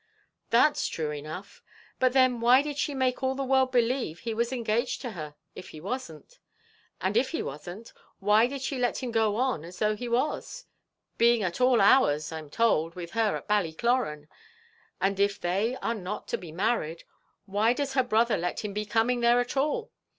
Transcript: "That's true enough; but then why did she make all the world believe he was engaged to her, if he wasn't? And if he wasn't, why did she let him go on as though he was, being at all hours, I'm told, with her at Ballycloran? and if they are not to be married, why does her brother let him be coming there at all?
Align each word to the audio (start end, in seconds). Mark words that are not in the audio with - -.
"That's 0.49 0.87
true 0.87 1.11
enough; 1.11 1.61
but 1.99 2.11
then 2.11 2.39
why 2.41 2.63
did 2.63 2.79
she 2.79 2.95
make 2.95 3.21
all 3.21 3.35
the 3.35 3.43
world 3.43 3.71
believe 3.71 4.21
he 4.21 4.33
was 4.33 4.51
engaged 4.51 4.99
to 5.03 5.11
her, 5.11 5.35
if 5.53 5.69
he 5.69 5.79
wasn't? 5.79 6.39
And 6.99 7.15
if 7.15 7.29
he 7.29 7.43
wasn't, 7.43 7.93
why 8.17 8.47
did 8.47 8.63
she 8.63 8.79
let 8.79 9.03
him 9.03 9.11
go 9.11 9.35
on 9.35 9.63
as 9.63 9.77
though 9.77 9.95
he 9.95 10.09
was, 10.09 10.65
being 11.19 11.43
at 11.43 11.61
all 11.61 11.79
hours, 11.79 12.31
I'm 12.31 12.49
told, 12.49 12.95
with 12.95 13.11
her 13.11 13.35
at 13.35 13.47
Ballycloran? 13.47 14.27
and 14.99 15.19
if 15.19 15.39
they 15.39 15.75
are 15.83 15.93
not 15.93 16.27
to 16.29 16.37
be 16.39 16.51
married, 16.51 17.03
why 17.45 17.71
does 17.73 17.93
her 17.93 18.01
brother 18.03 18.37
let 18.37 18.65
him 18.65 18.73
be 18.73 18.85
coming 18.87 19.19
there 19.19 19.39
at 19.39 19.55
all? 19.55 19.91